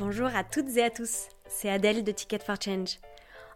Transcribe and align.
Bonjour 0.00 0.28
à 0.28 0.44
toutes 0.44 0.76
et 0.76 0.84
à 0.84 0.90
tous, 0.90 1.26
c'est 1.48 1.68
Adèle 1.68 2.04
de 2.04 2.12
Ticket 2.12 2.38
for 2.38 2.54
Change. 2.62 3.00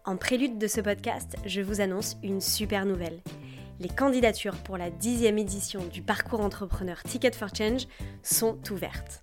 En 0.04 0.16
prélude 0.16 0.58
de 0.58 0.66
ce 0.66 0.80
podcast, 0.80 1.36
je 1.46 1.60
vous 1.60 1.80
annonce 1.80 2.16
une 2.24 2.40
super 2.40 2.84
nouvelle. 2.84 3.20
Les 3.78 3.88
candidatures 3.88 4.56
pour 4.56 4.76
la 4.76 4.90
dixième 4.90 5.38
édition 5.38 5.84
du 5.84 6.02
parcours 6.02 6.40
entrepreneur 6.40 7.00
Ticket 7.04 7.30
for 7.30 7.54
Change 7.54 7.86
sont 8.24 8.58
ouvertes. 8.72 9.22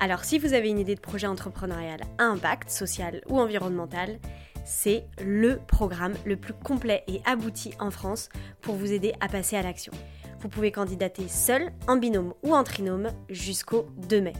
Alors 0.00 0.24
si 0.24 0.40
vous 0.40 0.54
avez 0.54 0.68
une 0.68 0.80
idée 0.80 0.96
de 0.96 1.00
projet 1.00 1.28
entrepreneurial 1.28 2.00
à 2.18 2.24
impact 2.24 2.68
social 2.68 3.20
ou 3.28 3.38
environnemental, 3.38 4.18
c'est 4.64 5.06
le 5.24 5.60
programme 5.68 6.14
le 6.24 6.36
plus 6.36 6.54
complet 6.54 7.04
et 7.06 7.20
abouti 7.26 7.74
en 7.78 7.92
France 7.92 8.28
pour 8.60 8.74
vous 8.74 8.92
aider 8.92 9.12
à 9.20 9.28
passer 9.28 9.56
à 9.56 9.62
l'action. 9.62 9.92
Vous 10.40 10.48
pouvez 10.48 10.72
candidater 10.72 11.28
seul, 11.28 11.70
en 11.86 11.96
binôme 11.96 12.34
ou 12.42 12.56
en 12.56 12.64
trinôme 12.64 13.12
jusqu'au 13.30 13.86
2 14.08 14.20
mai. 14.20 14.32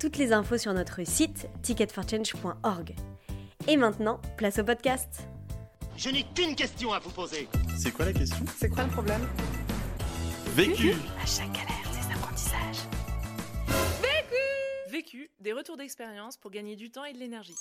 Toutes 0.00 0.16
les 0.16 0.32
infos 0.32 0.56
sur 0.56 0.72
notre 0.72 1.06
site 1.06 1.46
ticketforchange.org. 1.60 2.94
Et 3.68 3.76
maintenant, 3.76 4.18
place 4.38 4.58
au 4.58 4.64
podcast. 4.64 5.28
Je 5.94 6.08
n'ai 6.08 6.22
qu'une 6.22 6.56
question 6.56 6.94
à 6.94 6.98
vous 7.00 7.10
poser. 7.10 7.48
C'est 7.76 7.90
quoi 7.90 8.06
la 8.06 8.14
question? 8.14 8.42
C'est 8.56 8.70
quoi 8.70 8.84
le 8.84 8.88
problème? 8.88 9.20
Vécu 10.56 10.92
À 11.22 11.26
chaque 11.26 11.52
galère, 11.52 11.84
des 11.92 12.14
apprentissages. 12.14 12.88
Vécu, 14.90 15.30
des 15.38 15.52
retours 15.52 15.76
d'expérience 15.76 16.38
pour 16.38 16.50
gagner 16.50 16.76
du 16.76 16.90
temps 16.90 17.04
et 17.04 17.12
de 17.12 17.18
l'énergie. 17.18 17.58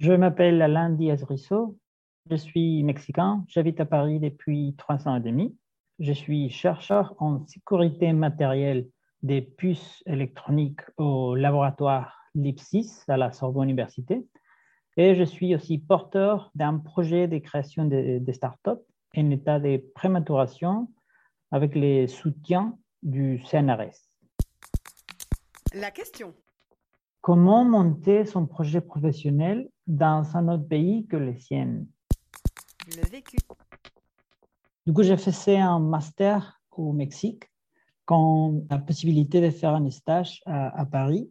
Je 0.00 0.10
m'appelle 0.10 0.60
Alain 0.62 0.90
Diaz-Risso. 0.90 1.78
Je 2.28 2.34
suis 2.34 2.82
mexicain. 2.82 3.44
J'habite 3.46 3.78
à 3.78 3.84
Paris 3.84 4.18
depuis 4.18 4.74
trois 4.78 5.06
ans 5.06 5.14
et 5.14 5.20
demi. 5.20 5.56
Je 6.00 6.12
suis 6.12 6.50
chercheur 6.50 7.14
en 7.20 7.46
sécurité 7.46 8.12
matérielle 8.12 8.88
des 9.24 9.40
puces 9.40 10.02
électroniques 10.04 10.82
au 10.98 11.34
laboratoire 11.34 12.14
LIPSIS 12.34 13.04
à 13.08 13.16
la 13.16 13.32
Sorbonne 13.32 13.70
Université. 13.70 14.26
Et 14.98 15.14
je 15.14 15.24
suis 15.24 15.54
aussi 15.54 15.78
porteur 15.78 16.50
d'un 16.54 16.78
projet 16.78 17.26
de 17.26 17.38
création 17.38 17.86
de, 17.86 18.18
de 18.18 18.32
start-up 18.32 18.82
en 19.16 19.30
état 19.30 19.58
de 19.58 19.82
prématuration 19.94 20.90
avec 21.50 21.74
les 21.74 22.06
soutiens 22.06 22.78
du 23.02 23.42
CNRS. 23.46 23.96
La 25.72 25.90
question. 25.90 26.34
Comment 27.22 27.64
monter 27.64 28.26
son 28.26 28.46
projet 28.46 28.82
professionnel 28.82 29.70
dans 29.86 30.36
un 30.36 30.48
autre 30.48 30.68
pays 30.68 31.06
que 31.06 31.16
le 31.16 31.34
sien? 31.38 31.86
Le 32.88 33.08
vécu. 33.08 33.38
Du 34.86 34.92
coup, 34.92 35.02
j'ai 35.02 35.16
fait 35.16 35.56
un 35.56 35.78
master 35.78 36.60
au 36.70 36.92
Mexique 36.92 37.44
quand 38.04 38.54
la 38.70 38.78
possibilité 38.78 39.40
de 39.40 39.50
faire 39.50 39.74
un 39.74 39.90
stage 39.90 40.42
à, 40.46 40.84
Paris, 40.86 41.30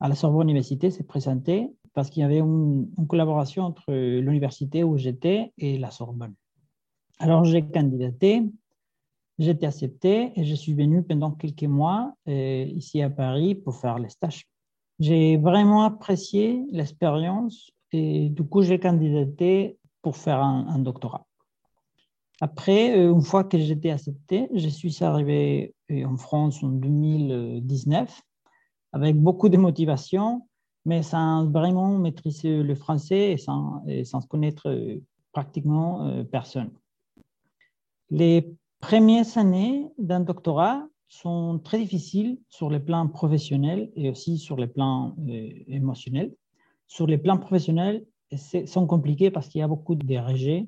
à 0.00 0.08
la 0.08 0.14
Sorbonne 0.14 0.48
Université, 0.48 0.90
s'est 0.90 1.04
présentée 1.04 1.70
parce 1.94 2.10
qu'il 2.10 2.22
y 2.22 2.24
avait 2.24 2.38
une, 2.38 2.88
collaboration 3.08 3.64
entre 3.64 3.92
l'université 3.92 4.84
où 4.84 4.96
j'étais 4.96 5.52
et 5.58 5.78
la 5.78 5.90
Sorbonne. 5.90 6.34
Alors, 7.18 7.44
j'ai 7.44 7.62
candidaté, 7.62 8.42
j'ai 9.38 9.50
été 9.50 9.66
accepté 9.66 10.32
et 10.38 10.44
je 10.44 10.54
suis 10.54 10.74
venu 10.74 11.02
pendant 11.02 11.30
quelques 11.30 11.64
mois 11.64 12.14
euh, 12.28 12.64
ici 12.64 13.00
à 13.00 13.08
Paris 13.08 13.54
pour 13.54 13.76
faire 13.76 13.98
le 13.98 14.08
stage. 14.08 14.46
J'ai 14.98 15.36
vraiment 15.36 15.82
apprécié 15.84 16.64
l'expérience 16.70 17.70
et 17.92 18.28
du 18.28 18.42
coup, 18.42 18.62
j'ai 18.62 18.78
candidaté 18.78 19.78
pour 20.02 20.16
faire 20.16 20.40
un 20.40 20.78
doctorat. 20.78 21.26
Après, 22.40 22.98
euh, 22.98 23.12
une 23.12 23.22
fois 23.22 23.44
que 23.44 23.58
j'étais 23.58 23.90
accepté, 23.90 24.48
je 24.52 24.68
suis 24.68 25.02
arrivé 25.02 25.74
euh, 25.90 26.04
en 26.04 26.16
France 26.16 26.62
en 26.62 26.68
2019 26.68 28.22
avec 28.92 29.16
beaucoup 29.16 29.48
de 29.48 29.56
motivation, 29.56 30.46
mais 30.84 31.02
sans 31.02 31.46
vraiment 31.50 31.98
maîtriser 31.98 32.62
le 32.62 32.74
français 32.74 33.32
et 33.32 33.36
sans, 33.36 33.82
sans 34.04 34.20
connaître 34.22 34.68
euh, 34.68 35.02
pratiquement 35.32 36.24
personne. 36.30 36.70
Les 38.08 38.54
premières 38.80 39.36
années 39.36 39.86
d'un 39.98 40.20
doctorat 40.20 40.86
sont 41.08 41.60
très 41.62 41.78
difficiles 41.78 42.38
sur 42.48 42.70
le 42.70 42.82
plan 42.82 43.06
professionnel 43.08 43.90
et 43.96 44.08
aussi 44.08 44.38
sur 44.38 44.56
le 44.56 44.66
plan 44.66 45.14
émotionnel. 45.66 46.34
Sur 46.86 47.06
le 47.06 47.18
plan 47.18 47.36
professionnel, 47.36 48.06
sont 48.32 48.86
compliqués 48.86 49.30
parce 49.30 49.48
qu'il 49.48 49.58
y 49.58 49.62
a 49.62 49.68
beaucoup 49.68 49.94
de 49.94 50.16
rejets 50.16 50.66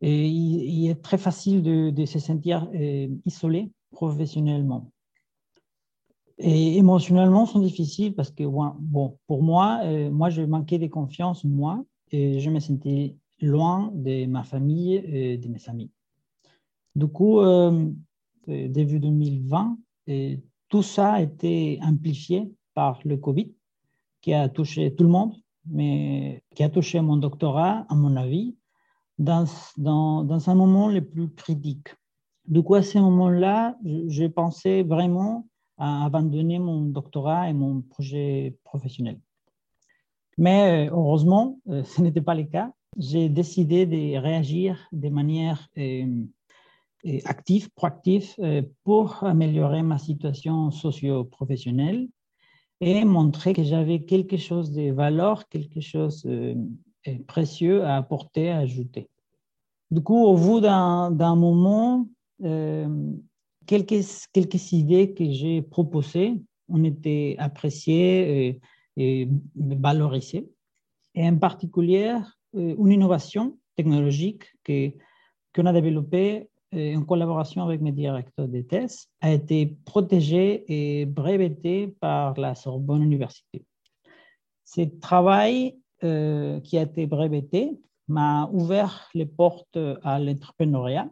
et 0.00 0.26
il, 0.28 0.88
est 0.88 1.02
très 1.02 1.18
facile 1.18 1.62
de, 1.62 2.04
se 2.06 2.18
sentir 2.18 2.68
euh, 2.74 3.08
isolé 3.26 3.70
professionnellement. 3.90 4.90
Et 6.38 6.78
émotionnellement, 6.78 7.44
sont 7.44 7.60
difficiles 7.60 8.14
parce 8.14 8.30
que, 8.30 8.44
bon, 8.44 9.18
pour 9.26 9.42
moi, 9.42 9.80
euh, 9.84 10.10
moi, 10.10 10.30
je 10.30 10.40
manquais 10.40 10.78
de 10.78 10.86
confiance 10.86 11.44
moi 11.44 11.84
et 12.12 12.40
je 12.40 12.48
me 12.48 12.60
sentais 12.60 13.16
loin 13.42 13.90
de 13.94 14.24
ma 14.24 14.42
famille 14.42 14.94
et 14.94 15.36
de 15.36 15.48
mes 15.48 15.68
amis. 15.68 15.90
Du 16.94 17.06
coup, 17.06 17.40
euh, 17.40 17.90
début 18.46 19.00
2020, 19.00 19.78
et 20.06 20.40
tout 20.68 20.82
ça 20.82 21.12
a 21.12 21.20
été 21.20 21.78
amplifié 21.82 22.50
par 22.74 23.00
le 23.04 23.18
Covid 23.18 23.52
qui 24.22 24.32
a 24.32 24.48
touché 24.48 24.94
tout 24.94 25.04
le 25.04 25.10
monde, 25.10 25.34
mais 25.66 26.42
qui 26.54 26.62
a 26.62 26.70
touché 26.70 27.00
mon 27.00 27.16
doctorat, 27.16 27.86
à 27.88 27.94
mon 27.94 28.16
avis, 28.16 28.56
dans, 29.20 29.44
dans, 29.76 30.24
dans 30.24 30.50
un 30.50 30.54
moment 30.54 30.88
le 30.88 31.04
plus 31.04 31.28
critique. 31.28 31.94
Du 32.46 32.62
coup, 32.62 32.74
à 32.74 32.82
ce 32.82 32.98
moment-là, 32.98 33.76
je 33.84 34.26
pensais 34.26 34.82
vraiment 34.82 35.46
à 35.76 36.06
abandonner 36.06 36.58
mon 36.58 36.80
doctorat 36.80 37.48
et 37.48 37.52
mon 37.52 37.82
projet 37.82 38.56
professionnel. 38.64 39.20
Mais 40.38 40.88
heureusement, 40.90 41.60
ce 41.66 42.02
n'était 42.02 42.22
pas 42.22 42.34
le 42.34 42.44
cas. 42.44 42.72
J'ai 42.96 43.28
décidé 43.28 43.86
de 43.86 44.18
réagir 44.18 44.88
de 44.90 45.10
manière 45.10 45.68
euh, 45.78 46.24
active, 47.24 47.70
proactive, 47.74 48.34
euh, 48.40 48.62
pour 48.84 49.22
améliorer 49.22 49.82
ma 49.82 49.98
situation 49.98 50.70
socio-professionnelle 50.70 52.08
et 52.80 53.04
montrer 53.04 53.52
que 53.52 53.62
j'avais 53.62 54.00
quelque 54.00 54.38
chose 54.38 54.72
de 54.72 54.90
valeur, 54.90 55.46
quelque 55.48 55.80
chose 55.80 56.26
de 57.06 57.22
précieux 57.22 57.84
à 57.84 57.96
apporter, 57.96 58.50
à 58.50 58.58
ajouter. 58.58 59.08
Du 59.90 60.02
coup, 60.02 60.24
au 60.24 60.36
bout 60.36 60.60
d'un 60.60 61.34
moment, 61.34 62.06
euh, 62.44 63.12
quelques, 63.66 64.72
idées 64.72 65.12
que 65.14 65.30
j'ai 65.30 65.62
proposées 65.62 66.40
ont 66.68 66.84
été 66.84 67.36
appréciées 67.38 68.48
et, 68.48 68.60
et 68.96 69.28
valorisées. 69.56 70.48
Et 71.14 71.26
en 71.28 71.36
particulier, 71.36 72.16
une 72.54 72.92
innovation 72.92 73.58
technologique 73.76 74.44
qu'on 74.64 75.66
a 75.66 75.72
développée 75.72 76.48
en 76.72 77.02
collaboration 77.02 77.64
avec 77.64 77.80
mes 77.80 77.92
directeurs 77.92 78.48
de 78.48 78.60
thèse, 78.60 79.08
a 79.20 79.32
été 79.32 79.76
protégée 79.84 80.64
et 80.68 81.04
brevetée 81.06 81.88
par 81.88 82.38
la 82.38 82.54
Sorbonne 82.54 83.02
Université. 83.02 83.64
Ce 84.64 84.82
travail 84.82 85.76
euh, 86.04 86.60
qui 86.60 86.78
a 86.78 86.82
été 86.82 87.06
breveté 87.06 87.80
m'a 88.08 88.48
ouvert 88.52 89.08
les 89.14 89.26
portes 89.26 89.78
à 90.02 90.18
l'entrepreneuriat 90.18 91.08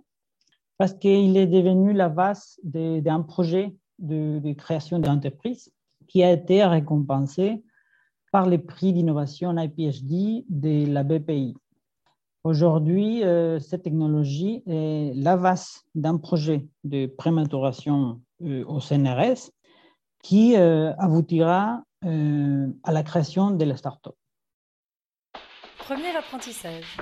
parce 0.79 0.95
qu'il 0.95 1.37
est 1.37 1.47
devenu 1.47 1.93
la 1.93 2.09
base 2.09 2.59
d'un 2.63 3.23
projet 3.23 3.75
de, 3.99 4.53
création 4.53 4.99
d'entreprise 4.99 5.73
qui 6.07 6.23
a 6.23 6.33
été 6.33 6.65
récompensé 6.65 7.63
par 8.33 8.47
les 8.47 8.59
prix 8.59 8.93
d'innovation 8.93 9.57
IPHD 9.57 10.45
de 10.49 10.91
la 10.93 11.03
BPI. 11.03 11.55
Aujourd'hui, 12.45 13.25
euh, 13.25 13.59
cette 13.59 13.83
technologie 13.83 14.63
est 14.67 15.13
la 15.17 15.37
base 15.37 15.83
d'un 15.95 16.17
projet 16.17 16.67
de 16.85 17.07
prématuration 17.07 18.21
euh, 18.43 18.65
au 18.67 18.81
CNRS 18.81 19.51
qui 20.23 20.57
euh, 20.57 20.95
aboutira 20.97 21.83
euh, 22.05 22.69
à 22.85 22.93
la 22.93 23.03
création 23.03 23.51
de 23.51 23.65
la 23.65 23.77
start-up. 23.77 24.15
Premier 25.89 26.15
apprentissage. 26.15 26.99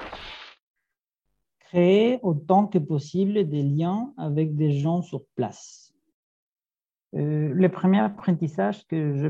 Créer 1.59 2.21
autant 2.23 2.69
que 2.69 2.79
possible 2.79 3.49
des 3.49 3.65
liens 3.65 4.15
avec 4.17 4.55
des 4.55 4.79
gens 4.79 5.03
sur 5.03 5.25
place. 5.35 5.93
Euh, 7.17 7.51
le 7.53 7.69
premier 7.69 7.99
apprentissage 7.99 8.87
que 8.87 9.17
je 9.17 9.29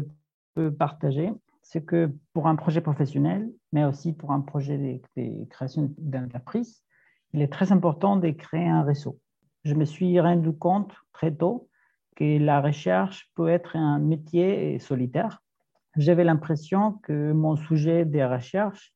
peux 0.53 0.71
partager, 0.75 1.33
c'est 1.63 1.83
que 1.83 2.13
pour 2.35 2.49
un 2.49 2.55
projet 2.55 2.83
professionnel, 2.83 3.51
mais 3.73 3.87
aussi 3.87 4.13
pour 4.13 4.33
un 4.33 4.43
projet 4.43 4.77
de, 4.77 5.01
de 5.23 5.47
création 5.47 5.91
d'entreprise, 5.97 6.85
il 7.33 7.41
est 7.41 7.51
très 7.51 7.73
important 7.73 8.19
de 8.19 8.29
créer 8.33 8.69
un 8.69 8.83
réseau. 8.83 9.19
Je 9.65 9.73
me 9.73 9.87
suis 9.87 10.21
rendu 10.21 10.53
compte 10.53 10.93
très 11.15 11.35
tôt 11.35 11.71
que 12.15 12.37
la 12.37 12.61
recherche 12.61 13.31
peut 13.35 13.49
être 13.49 13.75
un 13.75 14.01
métier 14.01 14.79
solitaire. 14.81 15.43
J'avais 15.97 16.25
l'impression 16.25 16.93
que 17.03 17.33
mon 17.33 17.57
sujet 17.57 18.05
de 18.05 18.21
recherche 18.21 18.93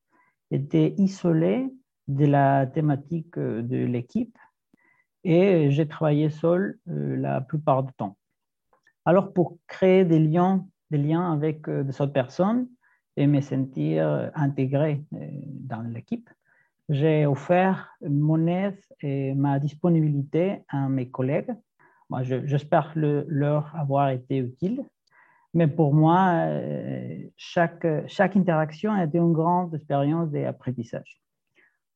était 0.51 0.93
isolé 0.97 1.73
de 2.07 2.25
la 2.25 2.67
thématique 2.67 3.39
de 3.39 3.85
l'équipe 3.85 4.37
et 5.23 5.71
j'ai 5.71 5.87
travaillé 5.87 6.29
seul 6.29 6.77
la 6.85 7.41
plupart 7.41 7.83
du 7.83 7.93
temps. 7.93 8.17
Alors 9.05 9.33
pour 9.33 9.57
créer 9.67 10.05
des 10.05 10.19
liens 10.19 10.67
des 10.91 10.97
liens 10.97 11.31
avec 11.31 11.67
des 11.69 12.01
autres 12.01 12.13
personnes 12.13 12.67
et 13.17 13.25
me 13.25 13.41
sentir 13.41 14.31
intégré 14.35 15.03
dans 15.11 15.81
l'équipe. 15.81 16.29
J'ai 16.89 17.25
offert 17.25 17.89
mon 18.01 18.45
aide 18.47 18.77
et 18.99 19.33
ma 19.33 19.59
disponibilité 19.59 20.63
à 20.67 20.89
mes 20.89 21.09
collègues. 21.09 21.53
Moi, 22.09 22.23
j'espère 22.23 22.91
leur 22.95 23.73
avoir 23.75 24.09
été 24.09 24.37
utile. 24.39 24.83
Mais 25.53 25.67
pour 25.67 25.93
moi, 25.93 26.47
chaque, 27.35 27.85
chaque 28.07 28.37
interaction 28.37 28.93
a 28.93 29.03
été 29.03 29.17
une 29.17 29.33
grande 29.33 29.75
expérience 29.75 30.31
d'apprentissage. 30.31 31.21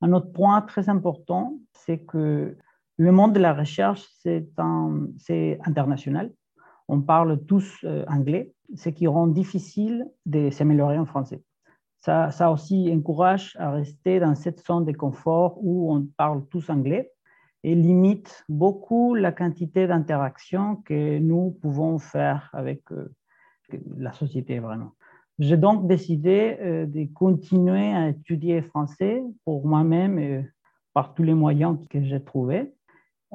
Un 0.02 0.12
autre 0.14 0.32
point 0.32 0.62
très 0.62 0.90
important, 0.90 1.58
c'est 1.72 2.00
que 2.00 2.58
le 2.98 3.12
monde 3.12 3.34
de 3.34 3.40
la 3.40 3.54
recherche, 3.54 4.06
c'est 4.24 4.48
international. 5.66 6.32
On 6.88 7.02
parle 7.02 7.44
tous 7.46 7.80
euh, 7.84 8.06
anglais, 8.08 8.54
ce 8.76 8.90
qui 8.90 9.08
rend 9.08 9.28
difficile 9.28 10.08
de 10.26 10.50
s'améliorer 10.50 10.98
en 10.98 11.06
français. 11.06 11.42
Ça, 12.00 12.30
ça, 12.32 12.52
aussi 12.52 12.92
encourage 12.94 13.56
à 13.60 13.72
rester 13.72 14.20
dans 14.20 14.36
cette 14.36 14.64
zone 14.66 14.86
de 14.86 14.92
confort 14.92 15.58
où 15.62 15.92
on 15.94 16.08
parle 16.18 16.46
tous 16.48 16.70
anglais 16.70 17.12
et 17.64 17.74
limite 17.74 18.46
beaucoup 18.48 19.16
la 19.16 19.32
quantité 19.32 19.88
d'interactions 19.88 20.76
que 20.86 21.18
nous 21.18 21.58
pouvons 21.62 21.98
faire 21.98 22.50
avec 22.54 22.84
euh, 22.92 23.12
la 23.98 24.14
société 24.14 24.60
vraiment. 24.60 24.92
J'ai 25.40 25.58
donc 25.58 25.88
décidé 25.88 26.58
euh, 26.62 26.86
de 26.86 27.06
continuer 27.14 27.92
à 27.92 28.10
étudier 28.10 28.62
français 28.62 29.22
pour 29.44 29.68
moi-même 29.68 30.18
et 30.18 30.46
par 30.94 31.14
tous 31.14 31.24
les 31.24 31.34
moyens 31.34 31.78
que 31.90 32.02
j'ai 32.04 32.24
trouvés. 32.24 32.74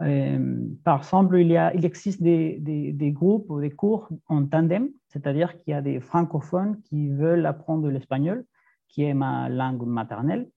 Euh, 0.00 0.66
par 0.82 0.98
exemple, 0.98 1.38
il, 1.38 1.48
y 1.48 1.58
a, 1.58 1.74
il 1.74 1.84
existe 1.84 2.22
des, 2.22 2.58
des, 2.58 3.10
groupes 3.12 3.50
ou 3.50 3.60
des 3.60 3.70
cours 3.70 4.08
en 4.28 4.46
tandem, 4.46 4.88
c'est-à-dire 5.08 5.58
qu'il 5.58 5.72
y 5.72 5.74
a 5.74 5.82
des 5.82 6.00
francophones 6.00 6.80
qui 6.82 7.10
veulent 7.10 7.44
apprendre 7.44 7.90
l'espagnol, 7.90 8.46
qui 8.88 9.02
est 9.02 9.12
ma 9.12 9.50
langue 9.50 9.84
maternelle. 9.86 10.48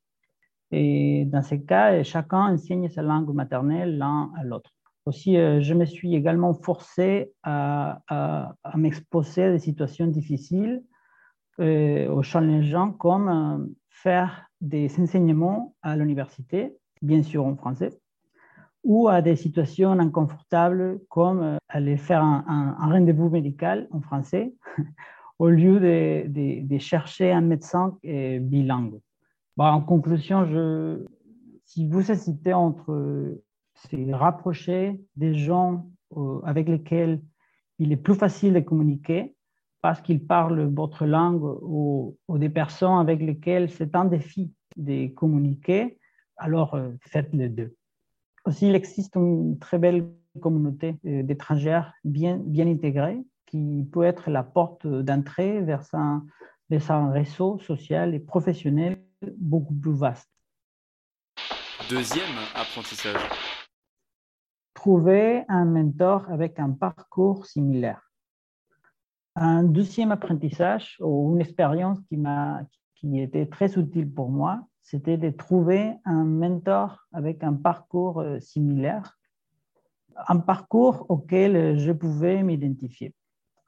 Et 0.72 1.26
dans 1.26 1.44
ces 1.44 1.62
cas, 1.64 2.02
chacun 2.04 2.54
enseigne 2.54 2.88
sa 2.90 3.02
langue 3.02 3.34
maternelle 3.34 3.98
l'un 3.98 4.32
à 4.38 4.44
l'autre. 4.46 4.72
Aussi, 5.06 5.38
euh, 5.38 5.60
je 5.62 5.74
me 5.74 5.86
suis 5.86 6.16
également 6.16 6.54
forcé 6.54 7.34
à, 7.44 8.02
m'exposer 8.76 9.44
à 9.44 9.52
des 9.52 9.60
situations 9.60 10.08
difficiles 10.08 10.84
euh, 11.60 12.10
aux 12.10 12.24
challengeants 12.24 12.92
comme 12.92 13.30
euh, 13.30 13.64
faire 13.90 14.50
des 14.60 14.90
enseignements 15.00 15.76
à 15.84 15.96
l'université, 15.96 16.76
bien 17.04 17.22
sûr 17.22 17.46
en 17.46 17.56
français, 17.56 17.92
ou 18.84 19.08
à 19.08 19.22
des 19.22 19.36
situations 19.36 19.92
inconfortables 19.92 21.00
comme 21.10 21.44
euh, 21.44 21.58
aller 21.70 21.98
faire 21.98 22.24
un, 22.24 22.76
rendez-vous 22.80 23.30
médical 23.30 23.88
en 23.92 24.02
français 24.02 24.56
au 25.38 25.50
lieu 25.50 25.80
de, 25.80 26.78
chercher 26.80 27.32
un 27.32 27.42
médecin 27.42 28.00
bilingue. 28.04 29.00
Bon, 29.56 29.66
en 29.66 29.82
conclusion, 29.82 30.48
si 31.66 31.88
vous 31.88 32.12
hésitez 32.12 32.54
entre 32.54 33.38
se 33.76 34.14
rapprocher 34.14 35.02
des 35.16 35.36
gens 35.36 35.88
avec 36.44 36.70
lesquels 36.70 37.22
il 37.80 37.92
est 37.92 37.98
plus 37.98 38.16
facile 38.16 38.54
de 38.54 38.60
communiquer 38.60 39.36
parce 39.82 40.02
qu'ils 40.02 40.26
parlent 40.26 40.74
votre 40.74 41.06
langue 41.06 41.44
ou, 41.44 42.18
des 42.30 42.50
personnes 42.50 43.00
avec 43.00 43.22
lesquelles 43.22 43.70
c'est 43.70 43.96
un 43.96 44.06
défi 44.06 44.52
de 44.78 45.08
communiquer, 45.08 46.00
alors 46.38 46.74
euh, 46.76 46.92
faites 47.02 47.32
les 47.34 47.50
deux. 47.50 47.76
Aussi, 48.46 48.70
il 48.70 48.76
existe 48.76 49.16
une 49.16 49.60
très 49.60 49.78
belle 49.78 50.10
communauté 50.40 50.96
euh, 51.06 51.22
d'étrangères 51.22 51.94
bien, 52.06 52.38
bien 52.38 52.66
intégrée 52.68 53.20
qui 53.46 53.88
peut 53.92 54.04
être 54.04 54.32
la 54.32 54.42
porte 54.42 54.88
d'entrée 54.88 55.62
vers 55.62 55.84
un, 55.94 56.26
vers 56.70 56.90
un 56.90 57.12
réseau 57.12 57.60
social 57.60 58.16
et 58.16 58.20
professionnel 58.20 58.98
beaucoup 59.38 59.76
plus 59.76 59.94
vaste. 59.94 60.32
Deuxième 61.90 62.24
apprentissage. 62.56 63.20
Trouver 64.84 65.46
un 65.48 65.64
mentor 65.64 66.30
avec 66.30 66.60
un 66.60 66.72
parcours 66.72 67.46
similaire. 67.46 68.12
Un 69.34 69.64
deuxième 69.64 70.12
apprentissage 70.12 70.98
ou 71.00 71.32
une 71.34 71.40
expérience 71.40 72.02
qui 72.10 72.22
qui 72.96 73.22
était 73.22 73.46
très 73.46 73.80
utile 73.80 74.14
pour 74.14 74.30
moi, 74.30 74.68
c'était 74.82 75.16
de 75.16 75.30
trouver 75.30 75.94
un 76.04 76.26
mentor 76.26 77.08
avec 77.14 77.46
un 77.46 77.54
parcours 77.54 78.20
euh, 78.20 78.42
similaire, 78.42 79.18
un 80.28 80.40
parcours 80.40 81.06
auquel 81.08 81.80
je 81.80 81.94
pouvais 81.94 82.44
m'identifier. 82.44 83.16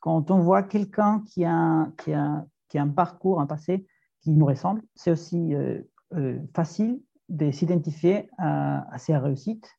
Quand 0.02 0.32
on 0.32 0.40
voit 0.40 0.64
quelqu'un 0.64 1.24
qui 1.30 1.46
a, 1.46 1.88
qui, 1.98 2.12
a, 2.12 2.46
qui 2.68 2.78
a 2.78 2.82
un 2.82 2.90
parcours, 2.90 3.40
un 3.40 3.48
passé 3.48 3.88
qui 4.20 4.32
nous 4.32 4.48
ressemble, 4.48 4.84
c'est 4.96 5.12
aussi 5.12 5.56
euh, 5.56 5.82
euh, 6.16 6.42
facile 6.54 7.00
de 7.30 7.52
s'identifier 7.52 8.30
à, 8.38 8.94
à 8.94 8.98
ses 8.98 9.16
réussites 9.16 9.72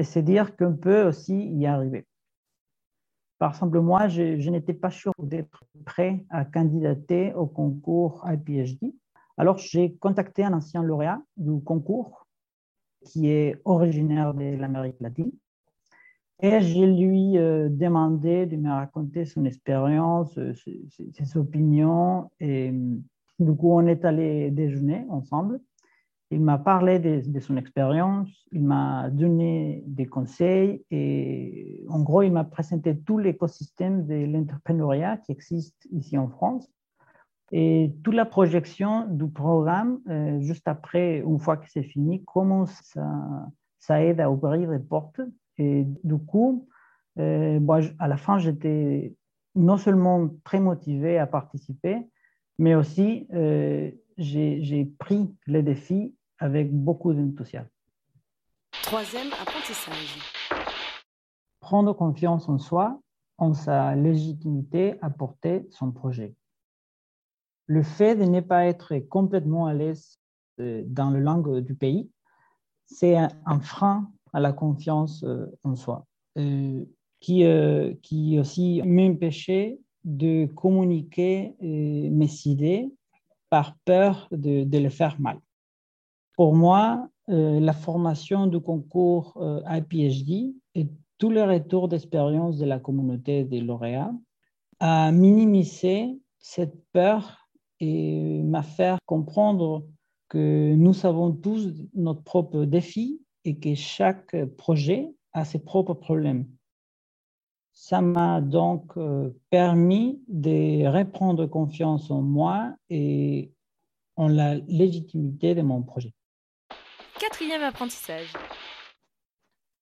et 0.00 0.04
se 0.04 0.18
dire 0.18 0.56
qu'on 0.56 0.76
peut 0.76 1.02
aussi 1.02 1.36
y 1.36 1.66
arriver. 1.66 2.06
Par 3.38 3.50
exemple, 3.50 3.80
moi, 3.80 4.08
je, 4.08 4.48
n'étais 4.48 4.72
pas 4.72 4.90
sûr 4.90 5.12
d'être 5.18 5.62
prêt 5.84 6.24
à 6.30 6.46
candidater 6.46 7.34
au 7.34 7.46
concours 7.46 8.24
IPHD. 8.26 8.94
Alors, 9.36 9.58
j'ai 9.58 9.94
contacté 9.96 10.42
un 10.42 10.54
ancien 10.54 10.82
lauréat 10.82 11.20
du 11.36 11.62
concours 11.62 12.26
qui 13.04 13.28
est 13.28 13.60
originaire 13.66 14.32
de 14.32 14.56
l'Amérique 14.56 15.00
latine. 15.00 15.32
Et 16.40 16.62
je 16.62 16.80
lui 16.80 17.36
euh, 17.36 17.68
demandé 17.68 18.46
de 18.46 18.56
me 18.56 18.70
raconter 18.70 19.26
son 19.26 19.44
expérience, 19.44 20.38
euh, 20.38 20.54
ses, 20.54 20.80
ses, 21.12 21.36
opinions. 21.36 22.30
Et 22.40 22.72
du 23.38 23.54
coup, 23.54 23.72
on 23.72 23.86
est 23.86 24.06
allé 24.06 24.50
déjeuner 24.50 25.04
ensemble. 25.10 25.60
Il 26.32 26.40
m'a 26.40 26.58
parlé 26.58 27.00
de, 27.00 27.40
son 27.40 27.56
expérience, 27.56 28.28
il 28.52 28.62
m'a 28.62 29.10
donné 29.10 29.82
des 29.86 30.06
conseils 30.06 30.84
et 30.92 31.84
en 31.88 32.00
gros, 32.02 32.22
il 32.22 32.30
m'a 32.30 32.44
présenté 32.44 32.96
tout 32.96 33.18
l'écosystème 33.18 34.06
de 34.06 34.26
l'entrepreneuriat 34.26 35.16
qui 35.16 35.32
existe 35.32 35.88
ici 35.90 36.16
en 36.16 36.28
France 36.28 36.70
et 37.52 37.92
toute 38.04 38.14
la 38.14 38.26
projection 38.26 39.06
du 39.08 39.28
programme 39.28 40.00
euh, 40.08 40.40
juste 40.40 40.68
après, 40.68 41.18
une 41.18 41.40
fois 41.40 41.56
que 41.56 41.68
c'est 41.68 41.82
fini, 41.82 42.24
comment 42.24 42.66
ça, 42.66 44.02
aide 44.02 44.20
à 44.20 44.30
ouvrir 44.30 44.70
les 44.70 44.78
portes. 44.78 45.20
Et 45.58 45.84
du 46.04 46.16
coup, 46.16 46.68
euh, 47.18 47.58
à 47.98 48.06
la 48.06 48.16
fin, 48.16 48.38
j'étais 48.38 49.16
non 49.56 49.78
seulement 49.78 50.30
très 50.44 50.60
motivé 50.60 51.18
à 51.18 51.26
participer, 51.26 52.08
mais 52.58 52.76
aussi 52.76 53.26
euh, 53.34 53.90
j'ai 54.16 54.84
pris 54.98 55.34
les 55.48 55.62
défis 55.64 56.14
avec 56.40 56.72
beaucoup 56.72 57.12
d'enthousiasme. 57.12 57.68
Troisième 58.82 59.28
apprentissage. 59.40 60.18
Prendre 61.60 61.92
confiance 61.92 62.48
en 62.48 62.58
soi, 62.58 63.00
en 63.38 63.54
sa 63.54 63.94
légitimité 63.94 64.94
à 65.02 65.10
porter 65.10 65.66
son 65.70 65.92
projet. 65.92 66.34
Le 67.66 67.82
fait 67.82 68.16
de 68.16 68.24
ne 68.24 68.40
pas 68.40 68.66
être 68.66 68.98
complètement 68.98 69.66
à 69.66 69.74
l'aise 69.74 70.18
euh, 70.58 70.82
dans 70.86 71.10
la 71.10 71.20
langue 71.20 71.60
du 71.60 71.74
pays, 71.74 72.10
c'est 72.86 73.16
un 73.16 73.60
frein 73.60 74.10
à 74.32 74.40
la 74.40 74.52
confiance 74.52 75.22
euh, 75.22 75.46
en 75.62 75.76
soi, 75.76 76.06
euh, 76.38 76.84
qui, 77.20 77.44
qui 78.02 78.40
aussi 78.40 78.82
m'empêchait 78.82 79.78
de 80.04 80.46
communiquer 80.46 81.54
mes 81.60 82.30
idées 82.46 82.90
par 83.50 83.76
peur 83.84 84.26
de, 84.32 84.64
de 84.64 84.78
le 84.78 84.88
faire 84.88 85.20
mal. 85.20 85.38
Pour 86.40 86.54
moi, 86.54 87.06
euh, 87.28 87.60
la 87.60 87.74
formation 87.74 88.46
du 88.46 88.60
concours 88.60 89.34
euh, 89.42 89.60
IPHD 89.66 90.54
et 90.74 90.88
tous 91.18 91.28
les 91.28 91.44
retours 91.44 91.86
d'expérience 91.86 92.56
de 92.56 92.64
la 92.64 92.78
communauté 92.78 93.44
des 93.44 93.60
lauréats 93.60 94.14
a 94.78 95.12
minimisé 95.12 96.18
cette 96.38 96.82
peur 96.94 97.46
et 97.78 98.40
m'a 98.42 98.62
fait 98.62 98.96
comprendre 99.04 99.84
que 100.30 100.74
nous 100.76 101.04
avons 101.04 101.30
tous 101.30 101.74
notre 101.92 102.22
propre 102.22 102.64
défi 102.64 103.20
et 103.44 103.58
que 103.58 103.74
chaque 103.74 104.34
projet 104.56 105.12
a 105.34 105.44
ses 105.44 105.58
propres 105.58 105.92
problèmes. 105.92 106.46
Ça 107.74 108.00
m'a 108.00 108.40
donc 108.40 108.96
euh, 108.96 109.28
permis 109.50 110.22
de 110.26 110.86
reprendre 110.86 111.44
confiance 111.44 112.10
en 112.10 112.22
moi 112.22 112.74
et 112.88 113.52
en 114.16 114.28
la 114.28 114.54
légitimité 114.54 115.54
de 115.54 115.60
mon 115.60 115.82
projet. 115.82 116.14
Quatrième 117.20 117.60
apprentissage. 117.60 118.32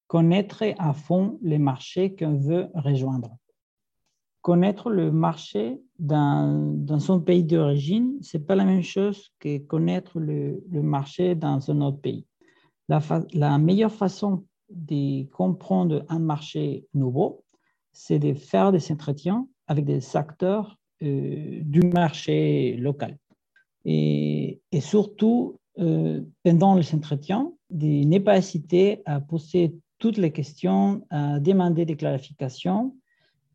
Connaître 0.08 0.64
à 0.76 0.92
fond 0.92 1.38
les 1.40 1.58
marchés 1.58 2.16
qu'on 2.16 2.36
veut 2.36 2.66
rejoindre. 2.74 3.36
Connaître 4.42 4.90
le 4.90 5.12
marché 5.12 5.80
dans, 6.00 6.98
son 6.98 7.20
pays 7.20 7.44
d'origine, 7.44 8.18
ce 8.22 8.36
n'est 8.38 8.42
pas 8.42 8.56
la 8.56 8.64
même 8.64 8.82
chose 8.82 9.30
que 9.38 9.58
connaître 9.58 10.18
le, 10.18 10.60
marché 10.82 11.36
dans 11.36 11.70
un 11.70 11.80
autre 11.80 12.00
pays. 12.00 12.26
La, 12.88 13.58
meilleure 13.58 13.92
façon 13.92 14.44
de 14.68 15.22
comprendre 15.30 16.04
un 16.08 16.18
marché 16.18 16.86
nouveau, 16.92 17.44
c'est 17.92 18.18
de 18.18 18.34
faire 18.34 18.72
des 18.72 18.90
entretiens 18.90 19.46
avec 19.68 19.84
des 19.84 20.16
acteurs 20.16 20.76
du 21.00 21.82
marché 21.82 22.74
local. 22.78 23.16
Et 23.84 24.60
surtout, 24.80 25.60
pendant 26.42 26.74
les 26.74 26.94
entretiens, 26.94 27.52
de 27.70 28.04
ne 28.04 28.18
pas 28.18 28.38
hésiter 28.38 29.02
à 29.06 29.20
poser 29.20 29.76
toutes 29.98 30.16
les 30.16 30.32
questions, 30.32 31.06
à 31.10 31.38
demander 31.40 31.84
des 31.84 31.96
clarifications 31.96 32.96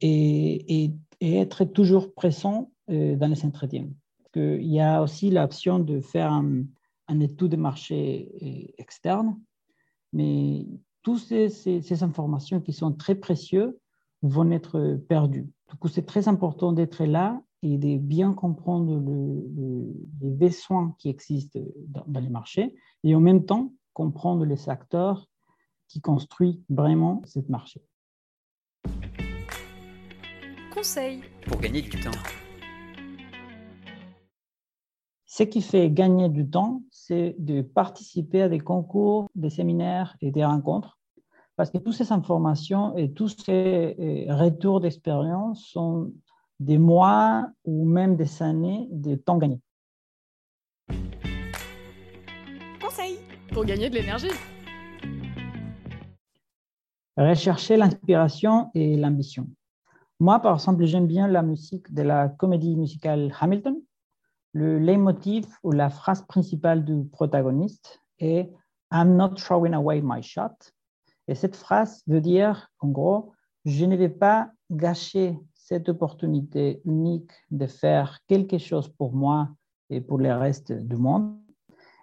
et, 0.01 0.91
être 1.21 1.63
toujours 1.63 2.13
présent 2.13 2.71
dans 2.87 3.29
les 3.29 3.45
entretiens. 3.45 3.87
Il 4.35 4.73
y 4.73 4.81
a 4.81 5.01
aussi 5.01 5.29
l'option 5.29 5.79
de 5.79 6.01
faire 6.01 6.31
un, 6.31 6.63
un 7.07 7.19
étude 7.19 7.49
de 7.49 7.55
marché 7.55 8.73
externe, 8.77 9.39
mais 10.11 10.65
toutes 11.01 11.19
ces, 11.19 12.03
informations 12.03 12.61
qui 12.61 12.73
sont 12.73 12.93
très 12.93 13.15
précieuses 13.15 13.75
vont 14.21 14.49
être 14.51 14.97
perdues. 15.07 15.49
Du 15.69 15.77
coup, 15.77 15.89
c'est 15.89 16.05
très 16.05 16.27
important 16.27 16.71
d'être 16.71 17.03
là 17.03 17.41
et 17.63 17.77
de 17.77 17.97
bien 17.97 18.33
comprendre 18.33 18.99
le, 18.99 19.93
les 20.21 20.29
besoins 20.29 20.93
qui 20.99 21.09
existent 21.09 21.59
dans, 21.87 22.03
dans, 22.05 22.19
les 22.19 22.29
marchés 22.29 22.75
et 23.03 23.15
en 23.15 23.21
même 23.21 23.45
temps 23.45 23.71
comprendre 23.93 24.45
les 24.45 24.69
acteurs 24.69 25.27
qui 25.87 26.01
construisent 26.01 26.61
vraiment 26.69 27.21
ce 27.25 27.39
marché. 27.47 27.81
Conseil 30.73 31.21
pour 31.47 31.59
gagner 31.59 31.81
du 31.81 31.89
temps. 31.89 32.11
Ce 35.25 35.43
qui 35.43 35.61
fait 35.61 35.89
gagner 35.89 36.29
du 36.29 36.47
temps, 36.47 36.83
c'est 36.91 37.35
de 37.39 37.61
participer 37.61 38.43
à 38.43 38.49
des 38.49 38.59
concours, 38.59 39.27
des 39.33 39.49
séminaires 39.49 40.15
et 40.21 40.31
des 40.31 40.45
rencontres, 40.45 40.99
parce 41.55 41.71
que 41.71 41.77
toutes 41.77 41.93
ces 41.93 42.11
informations 42.11 42.95
et 42.97 43.13
tous 43.13 43.29
ces 43.29 43.95
euh, 43.99 44.35
retours 44.35 44.79
d'expérience 44.79 45.65
sont 45.65 46.11
des 46.63 46.77
mois 46.77 47.47
ou 47.65 47.85
même 47.85 48.15
des 48.15 48.41
années 48.41 48.87
de 48.91 49.15
temps 49.15 49.37
gagné. 49.37 49.59
Conseil 52.81 53.19
pour 53.53 53.65
gagner 53.65 53.89
de 53.89 53.95
l'énergie. 53.95 54.31
Rechercher 57.17 57.77
l'inspiration 57.77 58.71
et 58.73 58.97
l'ambition. 58.97 59.47
Moi, 60.19 60.39
par 60.39 60.55
exemple, 60.55 60.85
j'aime 60.85 61.07
bien 61.07 61.27
la 61.27 61.41
musique 61.41 61.93
de 61.93 62.01
la 62.01 62.29
comédie 62.29 62.75
musicale 62.75 63.33
Hamilton 63.39 63.75
le 64.53 64.77
leitmotiv 64.77 65.47
ou 65.63 65.71
la 65.71 65.89
phrase 65.89 66.25
principale 66.25 66.85
du 66.85 67.05
protagoniste 67.05 67.99
est 68.19 68.51
I'm 68.91 69.15
not 69.15 69.35
throwing 69.35 69.73
away 69.73 70.01
my 70.01 70.21
shot. 70.21 70.55
Et 71.27 71.35
cette 71.35 71.55
phrase 71.55 72.03
veut 72.05 72.21
dire, 72.21 72.69
en 72.79 72.89
gros, 72.89 73.33
je 73.65 73.85
ne 73.85 73.95
vais 73.95 74.09
pas 74.09 74.51
gâcher 74.69 75.39
cette 75.73 75.89
opportunité 75.89 76.81
unique 76.85 77.31
de 77.49 77.65
faire 77.65 78.19
quelque 78.27 78.59
chose 78.59 78.89
pour 78.89 79.15
moi 79.15 79.49
et 79.89 80.01
pour 80.01 80.19
le 80.19 80.31
reste 80.31 80.71
du 80.71 80.97
monde. 80.97 81.35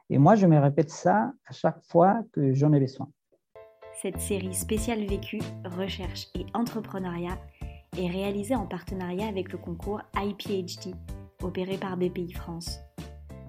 Et 0.08 0.18
moi, 0.18 0.34
je 0.34 0.48
me 0.48 0.58
répète 0.58 0.90
ça 0.90 1.32
à 1.46 1.52
chaque 1.52 1.80
fois 1.84 2.20
que 2.32 2.52
j'en 2.52 2.72
ai 2.72 2.80
besoin. 2.80 3.08
Cette 4.02 4.18
série 4.18 4.54
spéciale 4.54 5.06
vécu, 5.06 5.38
recherche 5.64 6.26
et 6.34 6.46
entrepreneuriat 6.52 7.38
est 7.96 8.08
réalisée 8.08 8.56
en 8.56 8.66
partenariat 8.66 9.28
avec 9.28 9.52
le 9.52 9.58
concours 9.58 10.00
IPHD 10.16 10.96
opéré 11.40 11.76
par 11.76 11.96
BPI 11.96 12.32
France. 12.32 12.80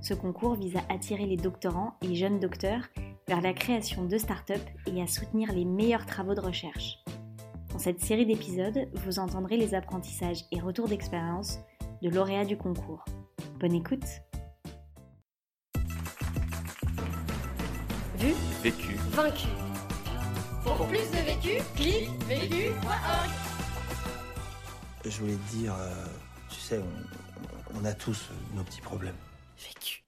Ce 0.01 0.13
concours 0.13 0.54
vise 0.54 0.75
à 0.75 0.94
attirer 0.94 1.25
les 1.25 1.38
doctorants 1.38 1.96
et 2.04 2.13
jeunes 2.13 2.40
docteurs 2.40 2.84
vers 3.28 3.42
la 3.42 3.54
création 3.54 4.06
de 4.06 4.20
start-up 4.20 4.62
et 4.86 5.01
à 5.01 5.08
soutenir 5.08 5.51
les 5.51 5.66
meilleurs 5.66 6.06
travaux 6.06 6.36
de 6.36 6.42
recherche. 6.42 7.00
Dans 7.72 7.80
cette 7.80 8.01
série 8.01 8.25
d'épisodes, 8.25 8.90
vous 9.06 9.20
entendrez 9.20 9.56
les 9.56 9.74
apprentissages 9.74 10.44
et 10.51 10.60
retours 10.60 10.90
d'expérience 10.90 11.60
de 12.01 12.10
lauréats 12.10 12.46
du 12.46 12.58
concours. 12.58 13.06
Bonne 13.60 13.74
écoute 13.74 14.06
Vu 18.18 18.34
Vécu 18.62 18.96
Vaincu 19.12 19.48
Pour 20.63 20.86
plus 20.88 21.10
de 21.12 21.25
vécu, 21.25 21.63
clique 21.75 22.10
vécu.org 22.28 23.30
Je 25.06 25.20
voulais 25.20 25.36
te 25.36 25.56
dire, 25.56 25.74
euh, 25.74 26.06
tu 26.50 26.60
sais, 26.60 26.80
on, 26.80 27.80
on 27.82 27.86
a 27.86 27.94
tous 27.94 28.30
nos 28.54 28.63
petits 28.63 28.82
problèmes. 28.82 29.16
Vécu. 29.58 30.00